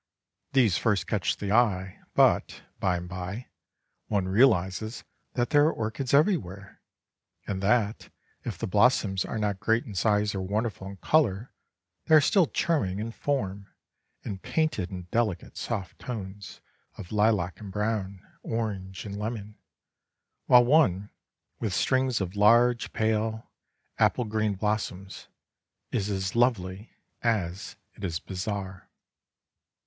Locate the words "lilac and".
17.11-17.71